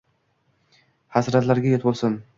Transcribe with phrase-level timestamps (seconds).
[1.19, 2.21] Hasratlarga yot bo’lsin».